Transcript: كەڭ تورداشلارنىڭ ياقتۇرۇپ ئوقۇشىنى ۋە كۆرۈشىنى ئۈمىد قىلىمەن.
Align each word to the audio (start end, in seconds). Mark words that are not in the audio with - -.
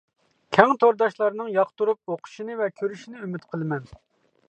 كەڭ 0.55 0.73
تورداشلارنىڭ 0.83 1.53
ياقتۇرۇپ 1.57 2.15
ئوقۇشىنى 2.15 2.59
ۋە 2.65 2.73
كۆرۈشىنى 2.81 3.25
ئۈمىد 3.27 3.49
قىلىمەن. 3.53 3.91